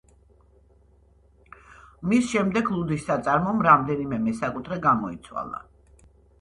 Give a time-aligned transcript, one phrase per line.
[2.13, 5.65] მის შემდეგ ლუდის საწარმომ რამდენიმე მესაკუთრე გამოიცვალა.